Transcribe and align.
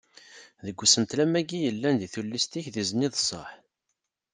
Deg 0.65 0.79
usentel 0.83 1.19
am 1.23 1.33
wagi 1.35 1.59
yellan 1.61 1.95
deg 1.99 2.11
tullist-ik 2.13 2.67
d 2.73 2.75
izen 2.81 3.05
i 3.07 3.09
d 3.13 3.15
sseḥ. 3.19 3.49